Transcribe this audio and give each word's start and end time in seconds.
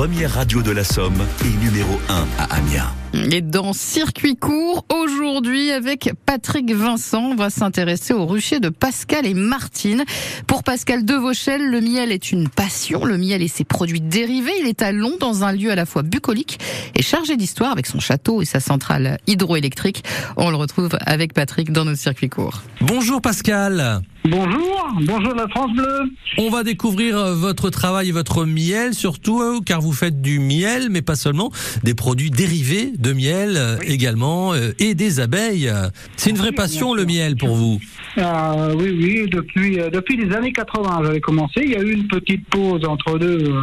première 0.00 0.32
radio 0.32 0.62
de 0.62 0.70
la 0.70 0.82
Somme 0.82 1.26
et 1.44 1.62
numéro 1.62 2.00
1 2.08 2.26
à 2.38 2.44
Amiens. 2.54 2.90
Et 3.12 3.42
dans 3.42 3.74
Circuit 3.74 4.34
court, 4.34 4.86
aujourd'hui 4.88 5.72
avec 5.72 6.14
Patrick 6.24 6.74
Vincent, 6.74 7.32
on 7.32 7.34
va 7.34 7.50
s'intéresser 7.50 8.14
au 8.14 8.24
rucher 8.24 8.60
de 8.60 8.70
Pascal 8.70 9.26
et 9.26 9.34
Martine. 9.34 10.04
Pour 10.46 10.62
Pascal 10.62 11.04
Devauchel, 11.04 11.70
le 11.70 11.82
miel 11.82 12.12
est 12.12 12.32
une 12.32 12.48
passion. 12.48 13.04
Le 13.04 13.18
miel 13.18 13.42
et 13.42 13.48
ses 13.48 13.64
produits 13.64 14.00
dérivés. 14.00 14.54
Il 14.62 14.68
est 14.68 14.80
à 14.80 14.90
Long 14.90 15.18
dans 15.20 15.44
un 15.44 15.52
lieu 15.52 15.70
à 15.70 15.74
la 15.74 15.84
fois 15.84 16.02
bucolique 16.02 16.58
et 16.94 17.02
chargé 17.02 17.36
d'histoire 17.36 17.70
avec 17.70 17.84
son 17.84 18.00
château 18.00 18.40
et 18.40 18.46
sa 18.46 18.58
centrale 18.58 19.18
hydroélectrique. 19.26 20.02
On 20.38 20.48
le 20.48 20.56
retrouve 20.56 20.96
avec 21.04 21.34
Patrick 21.34 21.72
dans 21.72 21.84
nos 21.84 21.94
circuits 21.94 22.30
courts. 22.30 22.62
Bonjour 22.80 23.20
Pascal. 23.20 24.00
Bonjour, 24.24 24.92
bonjour 25.06 25.34
la 25.34 25.48
France 25.48 25.72
Bleue. 25.72 26.12
On 26.36 26.50
va 26.50 26.62
découvrir 26.62 27.16
euh, 27.16 27.34
votre 27.34 27.70
travail 27.70 28.10
et 28.10 28.12
votre 28.12 28.44
miel, 28.44 28.92
surtout 28.92 29.40
euh, 29.40 29.60
car 29.64 29.80
vous 29.80 29.94
faites 29.94 30.20
du 30.20 30.38
miel, 30.38 30.88
mais 30.90 31.00
pas 31.00 31.14
seulement, 31.14 31.50
des 31.84 31.94
produits 31.94 32.30
dérivés 32.30 32.92
de 32.98 33.14
miel 33.14 33.54
euh, 33.56 33.78
également 33.82 34.52
et 34.78 34.94
des 34.94 35.20
abeilles. 35.20 35.72
C'est 36.16 36.30
une 36.30 36.36
vraie 36.36 36.52
passion 36.52 36.92
le 36.92 37.06
miel 37.06 37.36
pour 37.36 37.54
vous 37.54 37.80
ah, 38.18 38.68
Oui, 38.76 38.90
oui, 38.90 39.28
depuis, 39.30 39.78
depuis 39.90 40.18
les 40.18 40.34
années 40.36 40.52
80 40.52 41.00
j'avais 41.04 41.20
commencé. 41.20 41.62
Il 41.64 41.70
y 41.70 41.76
a 41.76 41.80
eu 41.80 41.92
une 41.92 42.06
petite 42.06 42.46
pause 42.48 42.84
entre 42.84 43.18
deux 43.18 43.54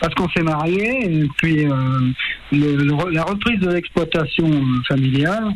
parce 0.00 0.14
qu'on 0.14 0.28
s'est 0.28 0.42
marié, 0.42 1.22
et 1.22 1.28
puis 1.38 1.66
la 2.52 3.24
reprise 3.24 3.60
de 3.60 3.70
l'exploitation 3.70 4.50
familiale. 4.88 5.50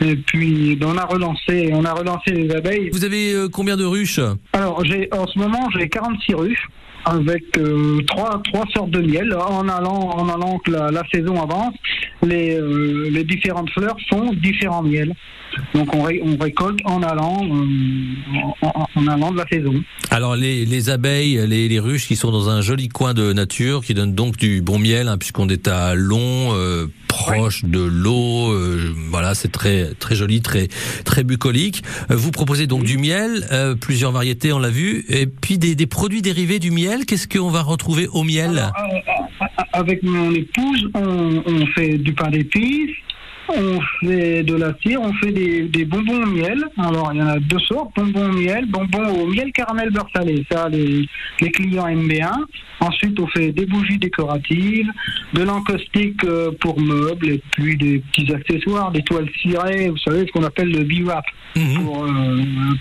Et 0.00 0.16
puis 0.16 0.76
ben, 0.76 0.88
on 0.94 0.98
a 0.98 1.04
relancé, 1.04 1.70
on 1.72 1.84
a 1.84 1.92
relancé 1.92 2.30
les 2.30 2.50
abeilles. 2.54 2.90
Vous 2.92 3.04
avez 3.04 3.46
combien 3.52 3.76
de 3.76 3.84
ruches? 3.84 4.20
Alors 4.52 4.84
j'ai 4.84 5.08
en 5.12 5.26
ce 5.26 5.38
moment 5.38 5.68
j'ai 5.76 5.88
46 5.88 6.34
ruches 6.34 6.68
avec 7.04 7.44
euh, 7.58 8.00
trois, 8.06 8.40
trois 8.52 8.64
sortes 8.74 8.90
de 8.90 9.00
miel. 9.00 9.34
En 9.34 9.68
allant, 9.68 10.10
en 10.14 10.28
allant 10.28 10.58
que 10.58 10.70
la, 10.70 11.02
saison 11.12 11.40
avance, 11.42 11.74
les, 12.22 12.56
euh, 12.58 13.08
les 13.10 13.24
différentes 13.24 13.70
fleurs 13.70 13.96
font 14.08 14.32
différents 14.34 14.82
miels. 14.82 15.14
Donc 15.72 15.94
on, 15.94 16.00
on 16.00 16.36
récolte 16.36 16.80
en 16.84 17.02
allant, 17.02 17.40
euh, 17.44 18.68
en, 18.96 19.06
allant 19.06 19.30
de 19.30 19.36
la 19.36 19.46
saison. 19.46 19.74
Alors 20.10 20.34
les, 20.34 20.64
les 20.64 20.90
abeilles, 20.90 21.46
les, 21.46 21.68
les, 21.68 21.78
ruches 21.78 22.08
qui 22.08 22.16
sont 22.16 22.32
dans 22.32 22.50
un 22.50 22.60
joli 22.60 22.88
coin 22.88 23.14
de 23.14 23.32
nature, 23.32 23.84
qui 23.84 23.94
donnent 23.94 24.14
donc 24.14 24.36
du 24.36 24.62
bon 24.62 24.80
miel, 24.80 25.06
hein, 25.06 25.16
puisqu'on 25.16 25.48
est 25.48 25.68
à 25.68 25.94
long, 25.94 26.52
proche 27.06 27.64
de 27.64 27.80
l'eau. 27.80 28.52
voilà, 29.10 29.34
c'est 29.34 29.52
très 29.52 29.94
très 29.94 30.16
joli, 30.16 30.42
très 30.42 30.66
très 31.04 31.22
bucolique. 31.22 31.84
Vous 32.10 32.32
proposez 32.32 32.66
donc 32.66 32.82
du 32.82 32.98
miel, 32.98 33.46
plusieurs 33.80 34.10
variétés, 34.10 34.52
on 34.52 34.58
l'a 34.58 34.70
vu, 34.70 35.04
et 35.08 35.26
puis 35.26 35.58
des, 35.58 35.76
des 35.76 35.86
produits 35.86 36.22
dérivés 36.22 36.58
du 36.58 36.72
miel 36.72 36.93
Qu'est-ce 37.06 37.26
qu'on 37.26 37.50
va 37.50 37.62
retrouver 37.62 38.06
au 38.06 38.22
miel 38.22 38.58
euh, 38.58 39.40
euh, 39.42 39.46
Avec 39.72 40.02
mon 40.02 40.30
épouse, 40.32 40.88
on, 40.94 41.66
fait 41.74 41.98
du 41.98 42.12
pain 42.12 42.30
d'épices, 42.30 42.90
on 43.48 43.80
fait 44.00 44.42
de 44.44 44.54
la 44.54 44.72
cire, 44.80 45.00
on 45.02 45.12
fait 45.14 45.32
des, 45.32 45.84
bonbons 45.84 46.22
au 46.22 46.26
miel. 46.26 46.64
Alors, 46.78 47.10
il 47.12 47.18
y 47.18 47.22
en 47.22 47.26
a 47.26 47.38
deux 47.40 47.58
sortes, 47.58 47.90
bonbons 47.96 48.30
au 48.30 48.32
miel, 48.32 48.66
bonbons 48.66 49.08
au 49.08 49.26
miel 49.26 49.50
caramel 49.52 49.90
beurre 49.90 50.08
salé. 50.14 50.46
Ça, 50.50 50.68
les, 50.68 51.50
clients 51.50 51.88
aiment 51.88 52.08
bien. 52.08 52.32
Ensuite, 52.80 53.18
on 53.18 53.26
fait 53.26 53.50
des 53.50 53.66
bougies 53.66 53.98
décoratives, 53.98 54.90
de 55.32 55.42
l'encaustique 55.42 56.22
euh, 56.24 56.52
pour 56.60 56.80
meubles, 56.80 57.28
et 57.28 57.42
puis 57.52 57.76
des 57.76 57.98
petits 57.98 58.32
accessoires, 58.32 58.92
des 58.92 59.02
toiles 59.02 59.28
cirées, 59.42 59.88
vous 59.88 59.98
savez, 59.98 60.26
ce 60.26 60.32
qu'on 60.32 60.44
appelle 60.44 60.70
le 60.70 60.84
biwap, 60.84 61.24
pour, 61.54 62.06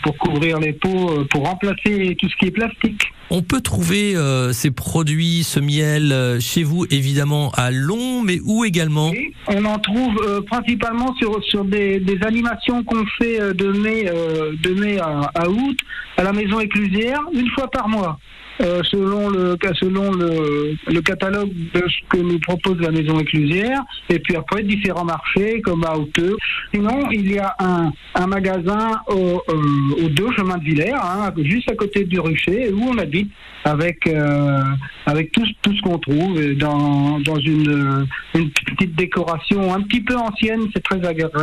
pour 0.04 0.18
couvrir 0.18 0.60
les 0.60 0.74
pots, 0.74 1.26
pour 1.32 1.48
remplacer 1.48 2.16
tout 2.20 2.30
ce 2.30 2.36
qui 2.38 2.46
est 2.46 2.52
plastique. 2.52 3.02
On 3.30 3.42
peut 3.42 3.62
trouver 3.62 4.16
euh, 4.16 4.52
ces 4.52 4.70
produits, 4.70 5.44
ce 5.44 5.60
miel, 5.60 6.12
euh, 6.12 6.40
chez 6.40 6.64
vous, 6.64 6.86
évidemment, 6.92 7.52
à 7.58 7.72
Long, 7.72 8.22
mais 8.22 8.40
où 8.46 8.64
également 8.64 9.12
On 9.48 9.66
en 9.66 9.80
trouve 9.80 10.16
euh, 10.28 10.42
principalement 10.42 11.16
sur, 11.16 11.44
sur 11.44 11.66
des, 11.66 12.00
animations 12.26 12.84
qu'on 12.84 13.06
fait 13.18 13.40
de 13.56 13.72
mai, 13.72 14.06
de 14.06 14.74
mai 14.74 15.00
à, 15.00 15.50
août 15.50 15.80
à 16.18 16.24
la 16.24 16.32
maison 16.32 16.60
éclusière, 16.60 17.20
une 17.34 17.50
fois 17.50 17.70
par 17.72 17.90
mois. 17.90 18.20
Selon 18.60 19.30
le 19.30 19.58
selon 19.80 20.12
le, 20.12 20.76
le, 20.88 21.02
catalogue 21.02 21.52
de 21.74 21.84
ce 21.88 22.10
que 22.10 22.18
nous 22.22 22.40
propose 22.40 22.80
la 22.80 22.92
maison 22.92 23.20
éclusière 23.20 23.82
et 24.10 24.20
puis 24.20 24.36
après 24.36 24.64
différents 24.64 25.06
marchés 25.06 25.62
comme 25.62 25.84
à 25.84 25.96
Hauteux. 25.98 26.38
Sinon 26.74 27.10
il 27.12 27.32
y 27.32 27.40
a 27.40 27.56
un, 27.60 27.92
un 28.16 28.28
magasin 28.28 29.02
au, 29.08 29.42
au 29.48 30.10
deux 30.10 30.32
chemin 30.36 30.58
de 30.58 30.64
Villers, 30.64 30.94
hein, 30.94 31.32
juste 31.44 31.72
à 31.72 31.76
côté 31.76 32.04
du 32.04 32.20
rucher 32.20 32.72
où 32.72 32.90
on 32.90 32.98
habite 32.98 33.32
avec 33.66 34.08
euh, 34.08 34.62
avec 35.06 35.32
tout, 35.32 35.46
tout 35.62 35.76
ce 35.76 35.82
qu'on 35.82 35.98
trouve 35.98 36.54
dans, 36.56 37.20
dans 37.20 37.40
une, 37.40 38.08
une 38.36 38.50
petite 38.52 38.96
décoration 38.96 39.74
un 39.74 39.82
petit 39.82 40.02
peu 40.02 40.16
ancienne, 40.16 40.62
c'est 40.74 40.84
très 40.84 41.04
agréable. 41.06 41.34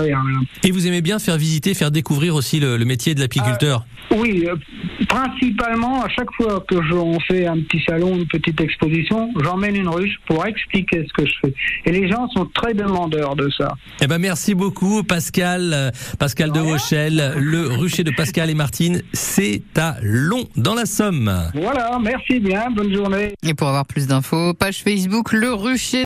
Et 0.65 0.71
vous 0.71 0.87
aimez 0.87 1.03
bien 1.03 1.19
faire 1.19 1.37
visiter, 1.37 1.75
faire 1.75 1.91
découvrir 1.91 2.35
aussi 2.35 2.61
le, 2.61 2.79
métier 2.85 3.15
de 3.15 3.21
l'apiculteur? 3.21 3.85
Euh, 4.13 4.17
Oui, 4.19 4.47
euh, 4.47 4.57
principalement 5.09 6.03
à 6.03 6.09
chaque 6.09 6.33
fois 6.37 6.65
que 6.69 6.83
j'en 7.01 7.19
fais 7.21 7.47
un 7.47 7.59
petit 7.61 7.83
salon, 7.89 8.15
une 8.15 8.27
petite 8.27 8.61
exposition, 8.61 9.31
j'emmène 9.43 9.77
une 9.77 9.89
ruche 9.89 10.17
pour 10.27 10.47
expliquer 10.47 11.07
ce 11.07 11.13
que 11.13 11.27
je 11.27 11.33
fais. 11.43 11.55
Et 11.87 11.93
les 11.93 12.09
gens 12.09 12.29
sont 12.29 12.47
très 12.47 12.75
demandeurs 12.75 13.37
de 13.37 13.49
ça. 13.57 13.75
Eh 14.03 14.07
ben 14.07 14.19
merci 14.19 14.55
beaucoup 14.55 15.03
Pascal, 15.03 15.93
Pascal 16.19 16.53
de 16.53 16.61
Rochelle, 16.61 17.35
le 17.37 17.69
rucher 17.69 18.05
de 18.05 18.11
Pascal 18.11 18.51
et 18.51 18.55
Martine, 18.55 19.03
c'est 19.13 19.63
à 19.77 19.97
Long 20.03 20.45
dans 20.57 20.75
la 20.75 20.87
Somme. 20.87 21.33
Voilà, 21.55 21.99
merci 22.03 22.39
bien, 22.41 22.71
bonne 22.71 22.95
journée. 22.95 23.35
Et 23.43 23.55
pour 23.55 23.69
avoir 23.69 23.87
plus 23.87 24.07
d'infos, 24.07 24.55
page 24.55 24.83
Facebook 24.83 25.33
Le 25.33 25.53
Rucher. 25.53 25.99